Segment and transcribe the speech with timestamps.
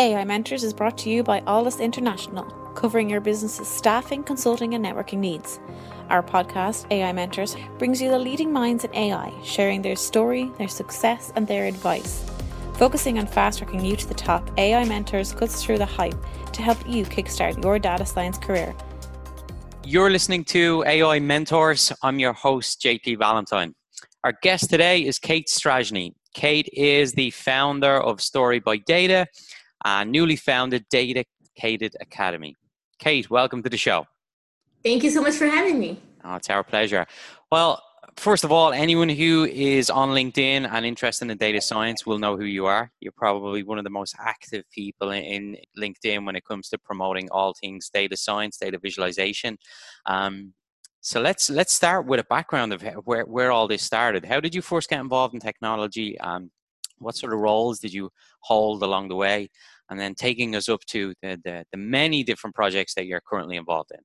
[0.00, 2.44] AI Mentors is brought to you by Alldus International,
[2.76, 5.58] covering your business's staffing, consulting, and networking needs.
[6.08, 10.68] Our podcast, AI Mentors, brings you the leading minds in AI, sharing their story, their
[10.68, 12.24] success, and their advice.
[12.74, 16.14] Focusing on fast tracking you to the top, AI Mentors cuts through the hype
[16.52, 18.76] to help you kickstart your data science career.
[19.84, 21.92] You're listening to AI Mentors.
[22.04, 23.74] I'm your host, JP Valentine.
[24.22, 26.14] Our guest today is Kate Strachnyi.
[26.34, 29.26] Kate is the founder of Story by Data
[29.84, 32.54] a newly founded Datacated Academy.
[32.98, 34.06] Kate, welcome to the show.
[34.82, 36.00] Thank you so much for having me.
[36.24, 37.06] Oh, it's our pleasure.
[37.50, 37.82] Well,
[38.16, 42.36] first of all, anyone who is on LinkedIn and interested in data science will know
[42.36, 42.90] who you are.
[43.00, 47.28] You're probably one of the most active people in LinkedIn when it comes to promoting
[47.30, 49.58] all things data science, data visualization.
[50.06, 50.54] Um,
[51.00, 54.24] so let's let's start with a background of where where all this started.
[54.24, 56.18] How did you first get involved in technology?
[56.18, 56.50] Um,
[57.00, 59.50] what sort of roles did you hold along the way?
[59.90, 63.56] And then taking us up to the, the, the many different projects that you're currently
[63.56, 64.00] involved in.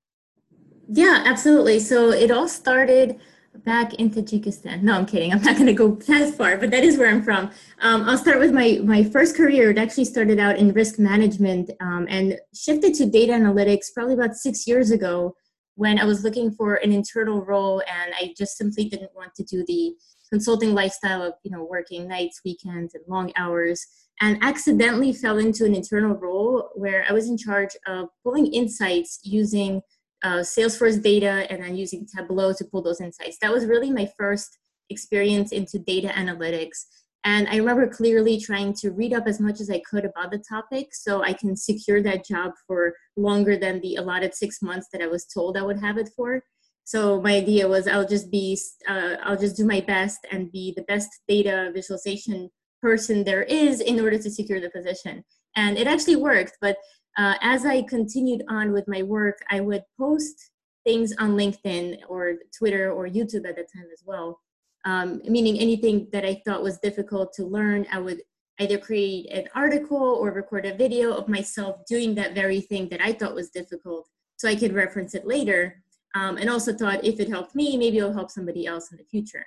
[0.89, 1.79] Yeah, absolutely.
[1.79, 3.19] So it all started
[3.65, 4.81] back in Tajikistan.
[4.81, 5.31] No, I'm kidding.
[5.31, 7.51] I'm not going to go that far, but that is where I'm from.
[7.81, 9.71] Um, I'll start with my my first career.
[9.71, 14.35] It actually started out in risk management um, and shifted to data analytics probably about
[14.35, 15.35] six years ago
[15.75, 19.43] when I was looking for an internal role and I just simply didn't want to
[19.43, 19.95] do the
[20.33, 23.85] consulting lifestyle of you know working nights weekends and long hours
[24.21, 29.19] and accidentally fell into an internal role where i was in charge of pulling insights
[29.23, 29.79] using
[30.23, 33.37] uh, salesforce data and then using tableau to pull those insights.
[33.41, 34.57] That was really my first
[34.89, 36.85] experience into data analytics
[37.23, 40.43] and i remember clearly trying to read up as much as i could about the
[40.47, 45.01] topic so i can secure that job for longer than the allotted six months that
[45.01, 46.43] i was told i would have it for
[46.83, 50.73] so my idea was I'll just be uh, I'll just do my best and be
[50.75, 52.49] the best data visualization
[52.81, 55.23] person there is in order to secure the position.
[55.55, 56.57] And it actually worked.
[56.59, 56.77] But
[57.17, 60.51] uh, as I continued on with my work, I would post
[60.83, 64.39] things on LinkedIn or Twitter or YouTube at the time as well.
[64.85, 68.21] Um, meaning anything that I thought was difficult to learn, I would
[68.59, 73.01] either create an article or record a video of myself doing that very thing that
[73.01, 75.81] I thought was difficult so I could reference it later
[76.13, 79.03] um, and also thought if it helped me, maybe it'll help somebody else in the
[79.03, 79.45] future.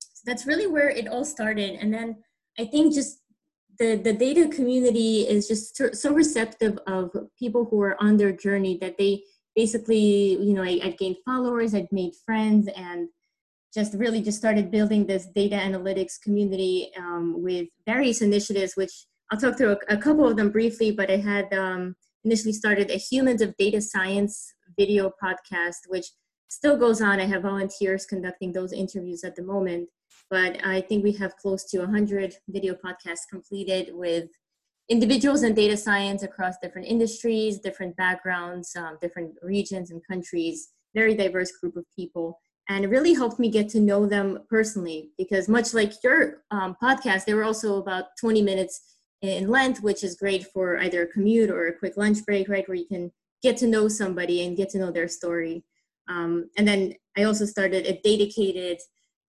[0.00, 1.78] So that's really where it all started.
[1.80, 2.16] And then
[2.58, 3.20] I think just
[3.78, 8.76] the, the data community is just so receptive of people who are on their journey
[8.78, 9.22] that they
[9.56, 13.08] basically, you know, I, I've gained followers, I've made friends, and
[13.72, 18.92] just really just started building this data analytics community um, with various initiatives, which
[19.30, 21.94] I'll talk through a, a, couple of them briefly, but I had um,
[22.24, 26.06] initially started a Humans of Data Science video podcast, which
[26.48, 27.20] still goes on.
[27.20, 29.88] I have volunteers conducting those interviews at the moment,
[30.30, 34.28] but I think we have close to 100 video podcasts completed with
[34.88, 41.14] individuals in data science across different industries, different backgrounds, um, different regions and countries, very
[41.14, 42.40] diverse group of people.
[42.68, 46.76] And it really helped me get to know them personally because, much like your um,
[46.82, 48.80] podcast, they were also about 20 minutes
[49.22, 52.68] in length, which is great for either a commute or a quick lunch break, right?
[52.68, 53.10] Where you can
[53.42, 55.64] get to know somebody and get to know their story.
[56.08, 58.78] Um, and then I also started a DATAcated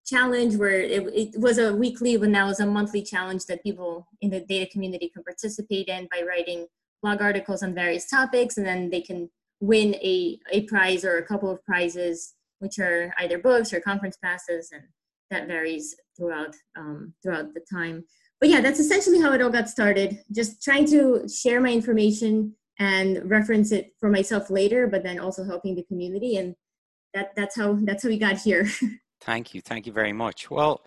[0.06, 4.08] challenge where it, it, was a weekly, but now it's a monthly challenge that people
[4.22, 6.68] in the data community can participate in by writing
[7.02, 9.30] blog articles on various topics, and then they can
[9.60, 14.18] win a, a prize or a couple of prizes, which are either books or conference
[14.24, 14.84] passes, and
[15.30, 18.04] that varies throughout um, throughout the time.
[18.40, 20.20] But yeah, that's essentially how it all got started.
[20.32, 25.44] Just trying to share my information and reference it for myself later but then also
[25.44, 26.56] helping the community and
[27.14, 28.68] that that's how that's how we got here.
[29.22, 29.62] Thank you.
[29.62, 30.50] Thank you very much.
[30.50, 30.84] Well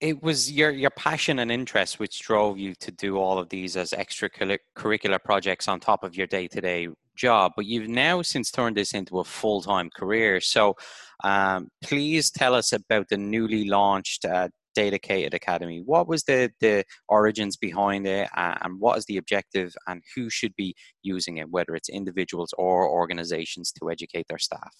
[0.00, 3.76] it was your your passion and interest which drove you to do all of these
[3.76, 8.92] as extracurricular projects on top of your day-to-day job but you've now since turned this
[8.92, 10.40] into a full-time career.
[10.40, 10.74] So
[11.22, 15.82] um, please tell us about the newly launched uh, Datacated Academy.
[15.84, 20.54] What was the, the origins behind it and what is the objective and who should
[20.54, 24.74] be using it, whether it's individuals or organizations to educate their staff?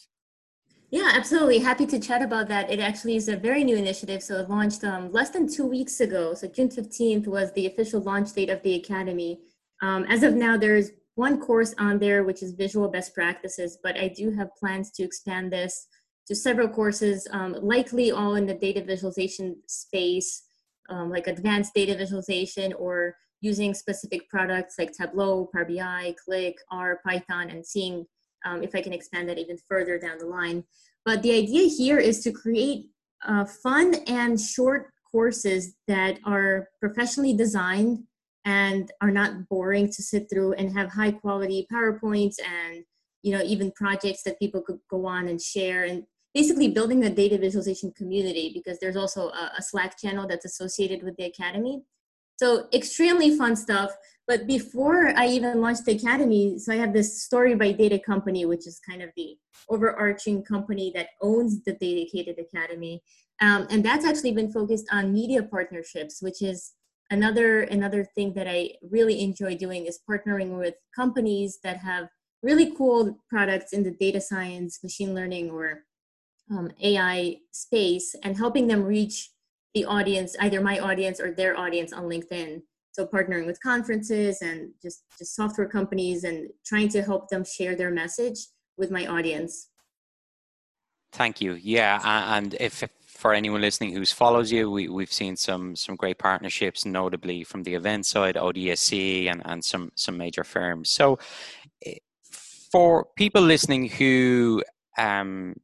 [0.90, 1.58] Yeah, absolutely.
[1.58, 2.70] Happy to chat about that.
[2.70, 4.22] It actually is a very new initiative.
[4.22, 6.34] So it launched um, less than two weeks ago.
[6.34, 9.40] So June 15th was the official launch date of the Academy.
[9.82, 13.96] Um, as of now, there's one course on there, which is visual best practices, but
[13.96, 15.88] I do have plans to expand this
[16.26, 20.42] to several courses, um, likely all in the data visualization space,
[20.88, 27.00] um, like advanced data visualization or using specific products like Tableau, Power BI, Qlik, R,
[27.06, 28.06] Python, and seeing
[28.44, 30.64] um, if I can expand that even further down the line.
[31.04, 32.86] But the idea here is to create
[33.24, 38.04] uh, fun and short courses that are professionally designed
[38.44, 42.84] and are not boring to sit through and have high quality PowerPoints and
[43.22, 46.04] you know even projects that people could go on and share and
[46.36, 51.02] basically building a data visualization community because there's also a, a Slack channel that's associated
[51.02, 51.82] with the academy.
[52.38, 53.90] So extremely fun stuff.
[54.28, 58.44] But before I even launched the academy, so I have this Story by Data company,
[58.44, 59.38] which is kind of the
[59.70, 63.02] overarching company that owns the DATAcated Academy,
[63.40, 66.72] um, and that's actually been focused on media partnerships, which is
[67.10, 72.08] another another thing that I really enjoy doing is partnering with companies that have
[72.42, 75.84] really cool products in the data science, machine learning, or
[76.50, 79.30] um, AI space, and helping them reach
[79.74, 82.62] the audience, either my audience or their audience on LinkedIn.
[82.92, 87.76] So partnering with conferences and just, just software companies and trying to help them share
[87.76, 88.38] their message
[88.78, 89.68] with my audience.
[91.12, 91.54] Thank you.
[91.54, 96.18] Yeah, and if for anyone listening who follows you, we, we've seen some some great
[96.18, 100.90] partnerships, notably from the event side, ODSC, and, and some some major firms.
[100.90, 101.18] So,
[101.84, 101.94] eh,
[102.70, 104.62] for people listening who
[104.98, 105.54] um,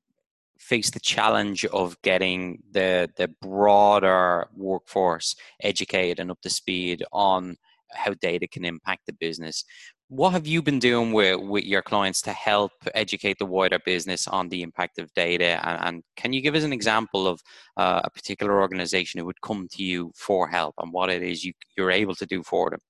[0.72, 7.56] face the challenge of getting the the broader workforce educated and up to speed on
[7.90, 9.64] how data can impact the business.
[10.08, 14.26] What have you been doing with, with your clients to help educate the wider business
[14.26, 15.60] on the impact of data?
[15.68, 17.42] And, and can you give us an example of
[17.76, 21.44] uh, a particular organization who would come to you for help and what it is
[21.44, 22.80] you, you're able to do for them?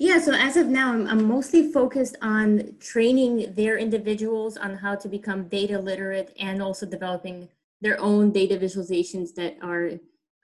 [0.00, 4.94] Yeah, so as of now, I'm, I'm, mostly focused on training their individuals on how
[4.94, 7.48] to become data literate and also developing
[7.80, 9.90] their own data visualizations that are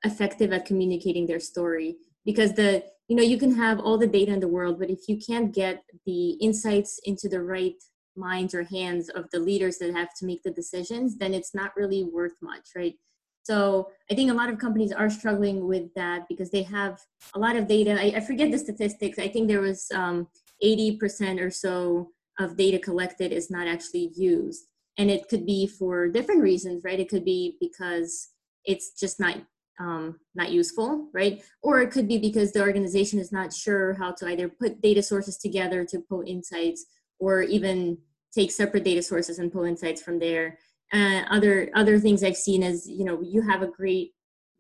[0.05, 1.95] effective at communicating their story.
[2.25, 5.09] Because the, you know, you can have all the data in the world, but if
[5.09, 7.81] you can't get the insights into the right
[8.17, 11.77] minds or hands of the leaders that have to make the decisions, then it's not
[11.77, 12.97] really worth much, right?
[13.45, 17.01] So I think a lot of companies are struggling with that because they have
[17.35, 17.97] a lot of data.
[18.01, 19.19] I, I forget the statistics.
[19.19, 20.29] I think there was um,
[20.65, 24.65] 80% or so of data collected is not actually used.
[24.97, 26.99] And it could be for different reasons, right?
[26.99, 28.31] It could be because
[28.65, 29.37] it's just not
[29.81, 31.43] um, not useful, right?
[31.61, 35.03] Or it could be because the organization is not sure how to either put data
[35.03, 36.87] sources together to pull insights
[37.19, 37.99] or even
[38.33, 40.59] take separate data sources and pull insights from there.
[40.93, 44.13] Uh, other other things I've seen is you know you have a great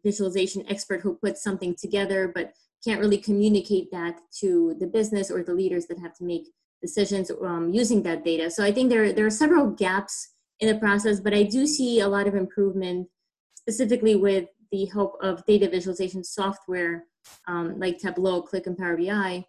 [0.04, 2.52] visualization expert who puts something together, but
[2.84, 6.44] can't really communicate that to the business or the leaders that have to make
[6.82, 8.50] decisions um, using that data.
[8.50, 12.00] So I think there there are several gaps in the process, but I do see
[12.00, 13.08] a lot of improvement,
[13.54, 17.04] specifically with the help of data visualization software
[17.46, 19.44] um, like Tableau, Qlik and Power BI.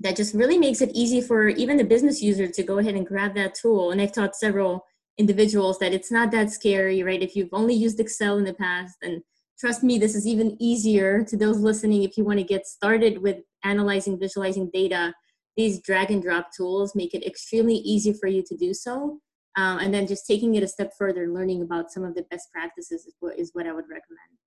[0.00, 3.06] That just really makes it easy for even the business user to go ahead and
[3.06, 3.90] grab that tool.
[3.90, 4.84] And I've taught several
[5.18, 7.22] individuals that it's not that scary, right?
[7.22, 9.22] If you've only used Excel in the past, and
[9.58, 13.18] trust me, this is even easier to those listening if you want to get started
[13.20, 15.12] with analyzing, visualizing data.
[15.56, 19.20] These drag and drop tools make it extremely easy for you to do so.
[19.56, 22.48] Um, and then just taking it a step further, learning about some of the best
[22.52, 24.38] practices is what, is what I would recommend.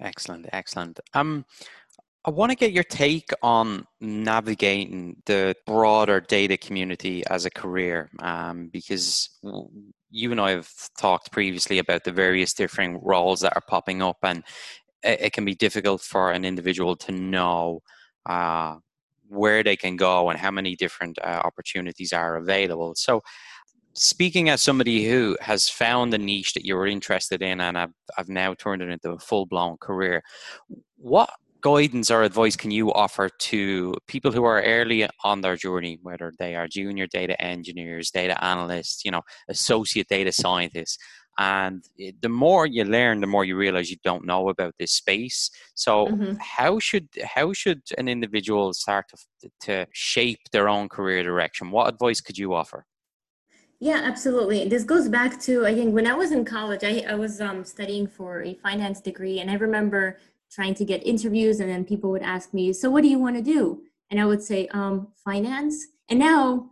[0.00, 1.00] Excellent, excellent.
[1.12, 1.44] Um,
[2.26, 8.10] I want to get your take on navigating the broader data community as a career,
[8.20, 9.28] um, because
[10.10, 14.16] you and I have talked previously about the various different roles that are popping up,
[14.22, 14.42] and
[15.02, 17.82] it, can be difficult for an individual to know
[18.24, 18.76] uh,
[19.28, 22.94] where they can go and how many different uh, opportunities are available.
[22.94, 23.20] So,
[23.92, 27.92] speaking as somebody who has found the niche that you were interested in, and I've,
[28.16, 30.22] I've now turned it into a full blown career,
[30.96, 31.28] what
[31.64, 36.30] guidance or advice can you offer to people who are early on their journey, whether
[36.38, 40.98] they are junior data engineers, data analysts, you know, associate data scientists?
[41.38, 41.82] And
[42.20, 45.50] the more you learn, the more you realize you don't know about this space.
[45.74, 46.34] So, mm-hmm.
[46.38, 51.72] how should how should an individual start to, to shape their own career direction?
[51.72, 52.84] What advice could you offer?
[53.80, 54.68] Yeah, absolutely.
[54.68, 57.64] This goes back to I think when I was in college, I, I was um,
[57.64, 60.18] studying for a finance degree, and I remember
[60.54, 63.36] trying to get interviews and then people would ask me so what do you want
[63.36, 63.82] to do?
[64.10, 65.76] And i would say um finance.
[66.08, 66.70] And now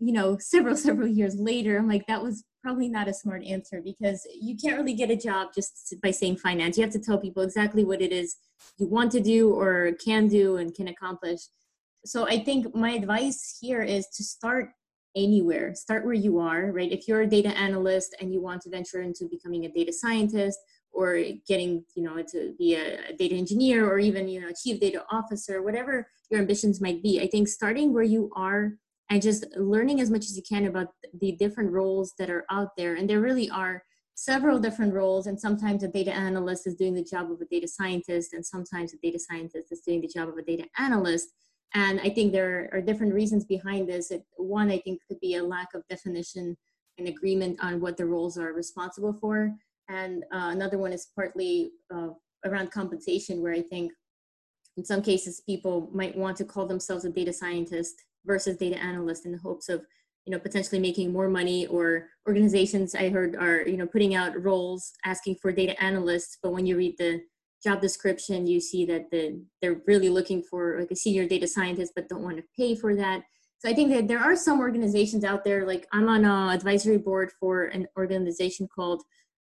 [0.00, 3.82] you know several several years later i'm like that was probably not a smart answer
[3.82, 6.78] because you can't really get a job just by saying finance.
[6.78, 8.36] You have to tell people exactly what it is
[8.78, 11.40] you want to do or can do and can accomplish.
[12.04, 14.70] So i think my advice here is to start
[15.14, 15.74] anywhere.
[15.74, 16.90] Start where you are right?
[16.90, 20.58] If you're a data analyst and you want to venture into becoming a data scientist
[20.92, 25.04] or getting you know to be a, data engineer or even you know chief data
[25.10, 27.20] officer whatever your ambitions might be.
[27.20, 28.72] I think starting where you are
[29.10, 30.88] and just learning as much as you can about
[31.20, 32.94] the different roles that are out there.
[32.94, 33.82] And there really are
[34.14, 37.68] several different roles and sometimes a data analyst is doing the job of a data
[37.68, 41.28] scientist and sometimes a data scientist is doing the job of a data analyst.
[41.74, 44.10] And i think there are different reasons behind this.
[44.10, 46.56] It, one i think could be a lack of definition
[46.98, 49.50] and agreement on what the roles are responsible for
[49.92, 52.08] and uh, another one is partly uh,
[52.46, 53.92] around compensation where i think
[54.76, 57.94] in some cases people might want to call themselves a data scientist
[58.24, 59.82] versus data analyst in the hopes of
[60.26, 64.40] you know potentially making more money or organizations i heard are you know putting out
[64.42, 66.38] roles asking for data analysts.
[66.42, 67.20] But when you read the
[67.64, 71.92] job description you see that the, they're really looking for like a senior data scientist
[71.94, 73.22] but don't want to pay for that.
[73.58, 76.98] So i think that there are some organizations out there like i'm on a advisory
[76.98, 79.02] board for an organization called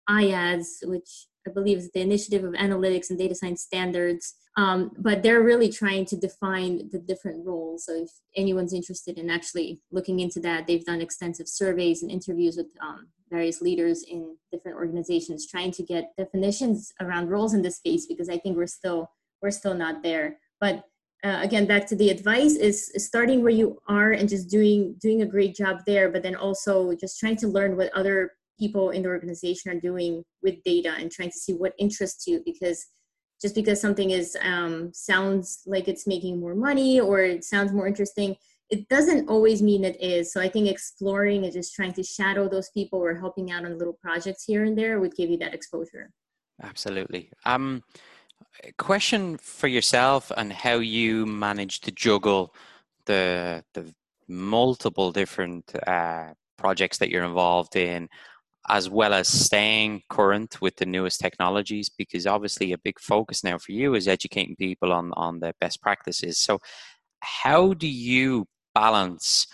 [0.08, 5.22] iads which i believe is the initiative of analytics and data science standards um, but
[5.22, 7.86] they're really trying to define the different roles.
[7.86, 12.56] So if anyone's interested in actually looking into that, they've done extensive surveys and interviews
[12.56, 17.78] with um, various leaders in different organizations, trying to get definitions around roles in this
[17.78, 19.10] space because I think we're still
[19.42, 20.38] we're still not there.
[20.60, 20.84] But
[21.24, 25.22] uh, again, back to the advice is, starting where you are and just doing doing
[25.22, 29.02] a great job there, but then also just trying to learn what other people in
[29.02, 32.86] the organization are doing with data and trying to see what interests you because
[33.40, 37.86] just because something is um, sounds like it's making more money or it sounds more
[37.86, 38.36] interesting
[38.70, 40.32] it doesn't always mean it is.
[40.32, 43.78] So i think exploring and just trying to shadow those people or helping out on
[43.78, 46.10] little projects here and there would give you that exposure.
[46.62, 47.30] Absolutely.
[47.44, 47.82] Um
[48.78, 52.54] question for yourself and how you manage to juggle
[53.06, 53.92] the the
[54.28, 58.08] multiple different uh, projects that you're involved in
[58.68, 63.58] as well as staying current with the newest technologies because obviously a big focus now
[63.58, 66.38] for you is educating people on on the best practices.
[66.38, 66.58] So
[67.20, 69.46] how do you balance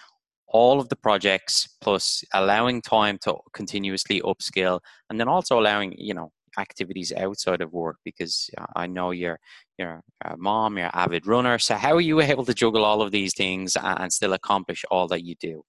[0.48, 6.14] all of the projects plus allowing time to continuously upskill and then also allowing you
[6.14, 7.96] know activities outside of work?
[8.04, 9.40] Because uh, i know you're
[9.78, 11.58] you're a mom you're an avid runner.
[11.58, 15.08] So how are you able to juggle all of these things and still accomplish all
[15.08, 15.64] that you do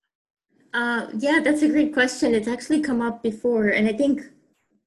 [0.74, 2.34] uh, yeah, that's a great question.
[2.34, 3.68] It's actually come up before.
[3.70, 4.22] And I think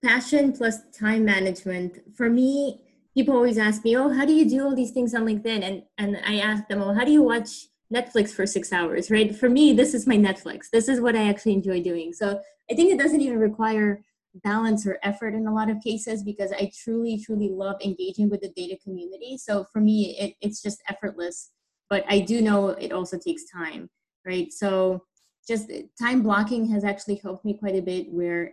[0.03, 2.81] passion plus time management, for me,
[3.15, 5.63] people always ask me, oh, how do you do all these things on LinkedIn?
[5.63, 9.35] And, and I ask them, oh, how do you watch Netflix for six hours, right?
[9.35, 10.71] For me, this is my Netflix.
[10.73, 12.13] This is what I actually enjoy doing.
[12.13, 14.03] So I think it doesn't even require
[14.43, 18.41] balance or effort in a lot of cases because I truly, truly love engaging with
[18.41, 19.39] the data community.
[19.39, 21.51] So for me, it, it's just effortless.
[21.89, 23.91] But I do know it also takes time,
[24.27, 24.53] right?
[24.53, 25.05] So
[25.47, 25.71] just
[26.01, 28.53] time blocking has actually helped me quite a bit where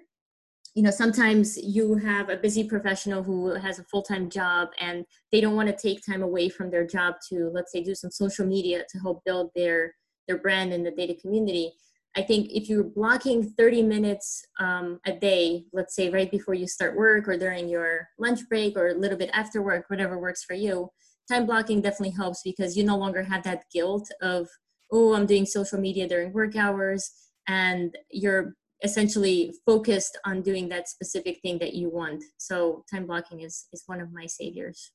[0.75, 5.41] you know sometimes you have a busy professional who has a full-time job and they
[5.41, 8.45] don't want to take time away from their job to let's say do some social
[8.45, 9.93] media to help build their
[10.27, 11.73] their brand in the data community.
[12.15, 16.67] I think if you're blocking 30 minutes um, a day let's say right before you
[16.67, 20.43] start work or during your lunch break or a little bit after work whatever works
[20.43, 20.89] for you
[21.29, 24.49] time blocking definitely helps because you no longer have that guilt of
[24.91, 27.11] oh, I'm doing social media during work hours,
[27.47, 32.23] and you're essentially focused on doing that specific thing that you want.
[32.37, 34.91] So time blocking is is one of my saviors.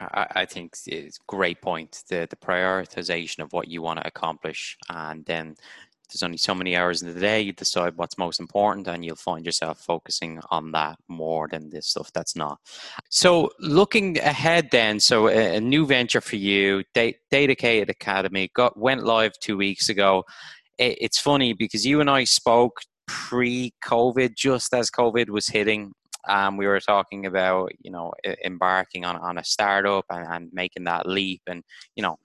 [0.00, 2.02] I, I think it's a great point.
[2.08, 5.56] The the prioritization of what you want to accomplish, and then
[6.12, 9.16] there's only so many hours in the day you decide what's most important and you'll
[9.16, 12.58] find yourself focusing on that more than this stuff that's not.
[13.08, 19.04] So looking ahead then so a, a new venture for you DATAcated academy got went
[19.04, 20.24] live two weeks ago.
[20.78, 25.92] It, it's funny because you and i spoke pre-covid just as covid was hitting
[26.28, 28.12] um, we were talking about you know
[28.44, 31.62] embarking on, on a startup and, and making that leap and
[31.96, 32.16] you know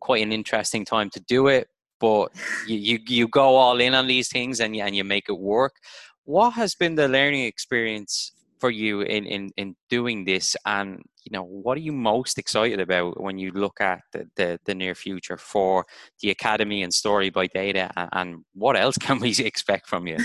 [0.00, 1.68] quite an interesting time to do it
[2.00, 2.30] but
[2.66, 5.38] you, you, you go all in on these things and you, and you make it
[5.38, 5.76] work.
[6.24, 10.56] What has been the learning experience for you in, in, in doing this?
[10.66, 14.60] And, you know, what are you most excited about when you look at the, the,
[14.64, 15.86] the near future for
[16.20, 17.90] the Academy and Story by Data?
[17.96, 20.18] And, and what else can we expect from you?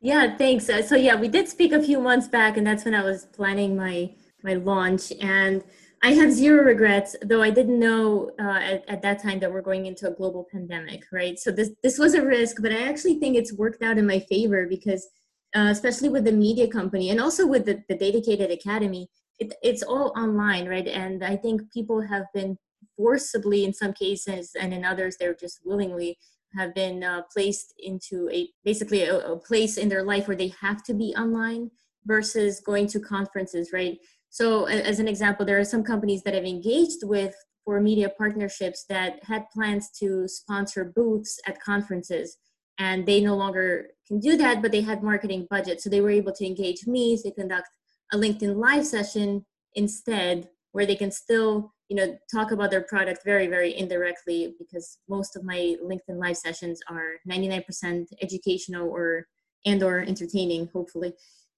[0.00, 0.68] Yeah, thanks.
[0.68, 3.26] Uh, so yeah, we did speak a few months back, and that's when I was
[3.26, 4.10] planning my
[4.42, 5.12] my launch.
[5.20, 5.62] And
[6.04, 9.62] I have zero regrets, though I didn't know uh, at, at, that time that we're
[9.62, 11.38] going into a global pandemic, right?
[11.38, 14.18] So this this was a risk, but I actually think it's worked out in my
[14.18, 15.06] favor because,
[15.54, 19.84] uh, especially with the media company and also with the, the DATAcated academy, it, it's
[19.84, 20.88] all online, right?
[20.88, 22.58] And I think people have been
[22.96, 26.18] forcibly, in some cases, and in others, they're just willingly
[26.56, 30.52] have been uh, placed into a basically a, a place in their life where they
[30.60, 31.70] have to be online
[32.04, 33.98] versus going to conferences, right?
[34.32, 37.34] So as an example, there are some companies that have engaged with
[37.66, 42.38] for media partnerships that had plans to sponsor booths at conferences
[42.78, 45.82] and they no longer can do that, but they had marketing budget.
[45.82, 47.68] So they were able to engage me to conduct
[48.14, 53.20] a LinkedIn live session instead, where they can still, you know, talk about their product
[53.26, 59.26] very, very indirectly because most of my LinkedIn live sessions are 99% educational or
[59.66, 61.12] and or entertaining, hopefully.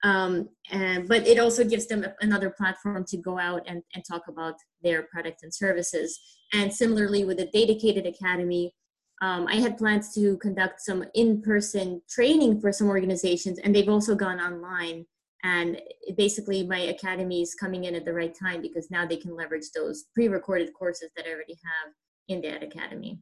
[0.04, 4.28] Um, and, but it also gives them another platform to go out and, and talk
[4.28, 6.20] about their products and services.
[6.52, 8.74] And similarly with the DATAcated Academy,
[9.22, 14.14] um, I had plans to conduct some in-person training for some organizations, and they've also
[14.14, 15.06] gone online.
[15.42, 15.80] And
[16.16, 19.70] basically, my academy is coming in at the right time because now they can leverage
[19.74, 21.92] those pre-recorded courses that I already have
[22.28, 23.20] in that academy.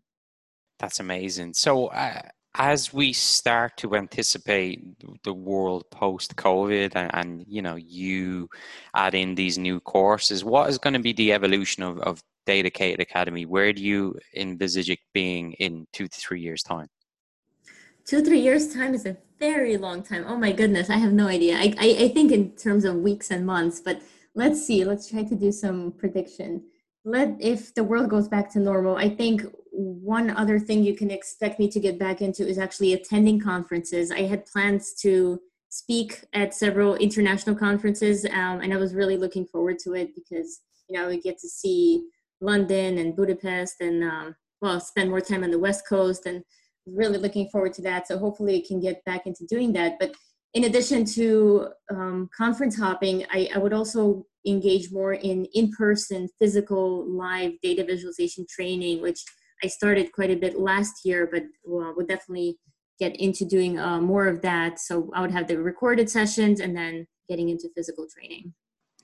[0.79, 1.55] That's amazing.
[1.55, 2.23] So, uh,
[2.55, 4.83] as we start to anticipate
[5.25, 8.49] the world post COVID and, and, you know you
[8.95, 13.01] add in these new courses, what is going to be the evolution of, of DATAcated
[13.01, 13.47] academy?
[13.47, 16.89] Where do you envisage it being in two to three years time?
[18.05, 20.25] Two three years time is a very long time.
[20.27, 21.57] Oh my goodness, I have no idea.
[21.57, 24.03] I, I, I think in terms of weeks and months, but
[24.35, 24.85] let's see.
[24.85, 26.65] Let's try to do some prediction.
[27.05, 28.97] Let if the world goes back to normal.
[28.97, 32.93] I think one other thing you can expect me to get back into is actually
[32.93, 34.11] attending conferences.
[34.11, 39.47] I had plans to speak at several international conferences, um, and I was really looking
[39.47, 42.05] forward to it because you know we get to see
[42.43, 46.43] London and Budapest, and um, well, spend more time on the West Coast, and
[46.87, 48.07] really looking forward to that.
[48.07, 49.97] So hopefully, I can get back into doing that.
[49.99, 50.15] But
[50.53, 57.09] in addition to um, conference hopping, I, I would also engage more in in-person, physical,
[57.09, 59.25] live data visualization training, which
[59.63, 62.59] I started quite a bit last year, but well, would definitely
[62.99, 64.79] get into doing uh, more of that.
[64.79, 68.55] So I would have the recorded sessions and then getting into physical training.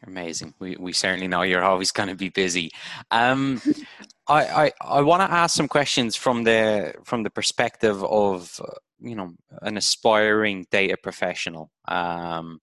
[0.06, 0.54] Amazing.
[0.60, 2.70] We, we certainly know you're always going to be busy.
[3.10, 3.60] Um,
[4.28, 8.60] I, I, I want to ask some questions from the from the perspective of
[9.00, 11.70] you know an aspiring data professional.
[11.88, 12.60] Um,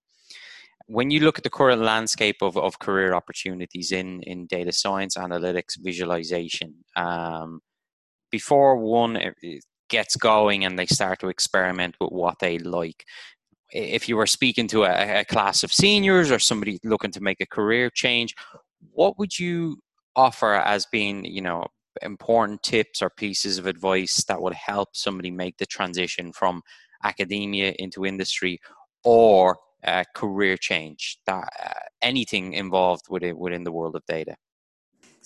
[0.88, 5.18] when you look at the current landscape of, of career opportunities in, in data science,
[5.18, 7.60] analytics, visualization, um,
[8.32, 9.34] before one
[9.90, 13.06] gets going and they start to experiment with what they like,
[13.72, 17.42] if you were speaking to a, a class of seniors or somebody looking to make
[17.42, 18.36] a career change,
[18.92, 19.78] what would you
[20.16, 21.66] offer as being, you know,
[22.02, 26.62] important tips or pieces of advice that would help somebody make the transition from
[27.04, 28.60] academia into industry
[29.04, 31.70] or uh, career change that uh,
[32.02, 34.36] anything involved within within the world of data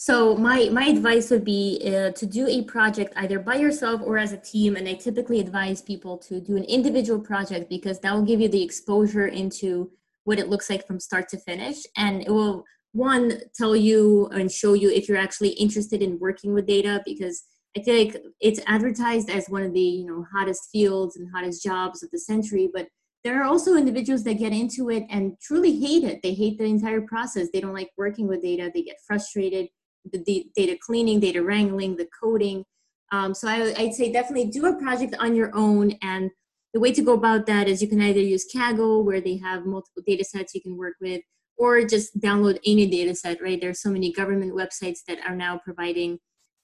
[0.01, 4.17] so my my advice would be uh, to do a project either by yourself or
[4.17, 8.13] as a team and i typically advise people to do an individual project because that
[8.13, 9.91] will give you the exposure into
[10.23, 14.49] what it looks like from start to finish and it will one tell you and
[14.49, 17.43] show you if you're actually interested in working with data because
[17.77, 21.61] i feel like it's advertised as one of the you know hottest fields and hottest
[21.61, 22.87] jobs of the century but
[23.25, 26.21] there are also individuals that get into it and truly hate it.
[26.23, 27.49] They hate the entire process.
[27.51, 28.71] They don't like working with data.
[28.73, 29.67] They get frustrated.
[30.11, 32.65] The data cleaning, data wrangling, the coding.
[33.11, 35.93] Um, so I, would say definitely do a project on your own.
[36.01, 36.31] And
[36.73, 39.65] the way to go about that is you can either use Kaggle, where they have
[39.65, 41.21] multiple data sets you can work with,
[41.57, 43.59] or just download any data set, right?
[43.59, 46.19] There are so many government websites that are now providing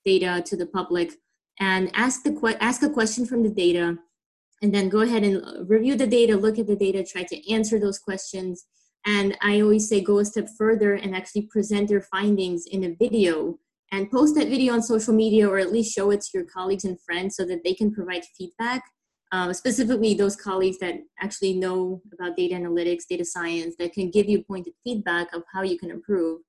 [0.06, 1.14] data to the public.
[1.60, 3.98] And ask, the, ask a question from the data
[4.62, 7.80] and then go ahead and review the data, look at the data, try to answer
[7.80, 8.66] those questions.
[9.06, 12.96] And I always say go a step further and actually present your findings in a
[12.96, 13.60] video
[13.92, 16.86] and post that video on social media or at least show it to your colleagues
[16.86, 18.84] and friends so that they can provide feedback.
[19.32, 24.28] Um, specifically, those colleagues that actually know about data analytics, data science, that can give
[24.28, 26.42] you pointed feedback of how you can improve.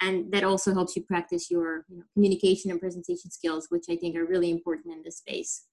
[0.00, 3.96] And that also helps you practice your you know, communication and presentation skills, which I
[3.96, 5.66] think are really important in this space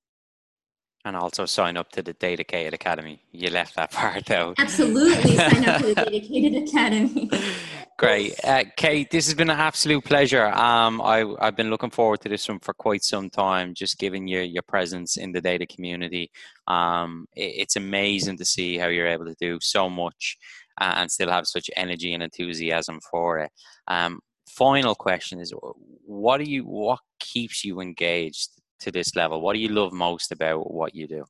[1.06, 3.22] and also sign up to the DATAcated Academy.
[3.32, 4.56] You left that part out.
[4.60, 7.30] Absolutely, sign up to the DATAcated Academy.
[7.98, 9.12] Great, uh, Kate.
[9.12, 10.48] This has been an absolute pleasure.
[10.48, 13.74] Um, I, have been looking forward to this one for quite some time.
[13.74, 16.32] Just given you your presence in the data community.
[16.68, 20.38] Um, it, it's amazing to see how you're able to do so much
[20.80, 23.52] uh, and still have such energy and enthusiasm for it.
[23.88, 26.64] Um, final question is: What do you?
[26.64, 29.42] What keeps you engaged to this level?
[29.42, 31.26] What do you love most about what you do?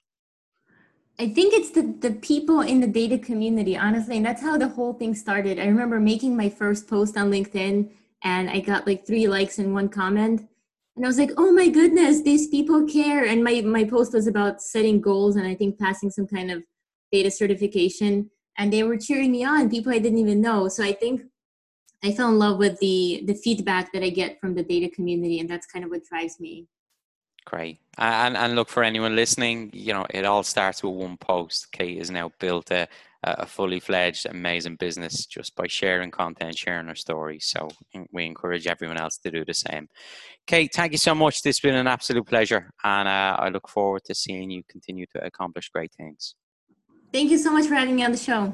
[1.19, 4.17] I think it's the, the people in the data community, honestly.
[4.17, 5.59] And that's how the whole thing started.
[5.59, 7.89] I remember making my first post on LinkedIn
[8.23, 10.47] and I got like three likes and one comment.
[10.95, 13.25] And I was like, oh my goodness, these people care.
[13.25, 16.63] And my, my post was about setting goals and I think passing some kind of
[17.11, 18.29] data certification.
[18.57, 20.67] And they were cheering me on, people I didn't even know.
[20.69, 21.23] So I think
[22.03, 25.39] I fell in love with the the feedback that I get from the data community,
[25.39, 26.67] and that's kind of what drives me.
[27.49, 27.79] Great.
[27.97, 31.71] And and look for anyone listening, you know, it all starts with one post.
[31.71, 32.87] Kate has now built a
[33.23, 37.45] a fully fledged, amazing business just by sharing content, sharing her stories.
[37.47, 37.69] So
[38.13, 39.89] we encourage everyone else to do the same.
[40.47, 41.41] Kate, thank you so much.
[41.41, 45.05] This has been an absolute pleasure, and uh, I look forward to seeing you continue
[45.15, 46.35] to accomplish great things.
[47.11, 48.53] Thank you so much for having me on the show.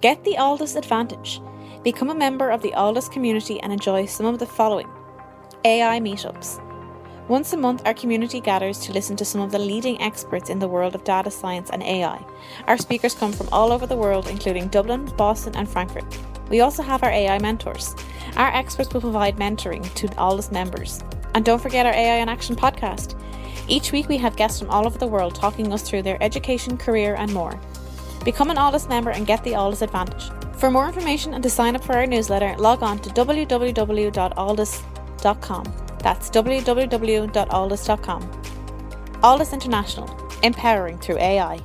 [0.00, 1.40] Get the Alldus advantage.
[1.82, 4.88] Become a member of the Alldus community and enjoy some of the following
[5.64, 6.65] AI meetups
[7.28, 10.60] once a month, our community gathers to listen to some of the leading experts in
[10.60, 12.24] the world of data science and AI.
[12.68, 16.04] Our speakers come from all over the world, including Dublin, Boston, and Frankfurt.
[16.50, 17.96] We also have our AI mentors.
[18.36, 21.02] Our experts will provide mentoring to Alldus members.
[21.34, 23.20] And don't forget our AI in Action podcast.
[23.66, 26.78] Each week, we have guests from all over the world talking us through their education,
[26.78, 27.58] career, and more.
[28.24, 30.30] Become an Alldus member and get the Alldus advantage.
[30.58, 35.85] For more information and to sign up for our newsletter, log on to www.alldus.com.
[36.06, 38.22] That's www.alldus.com.
[39.24, 40.08] Alldus International,
[40.44, 41.58] empowering through AI.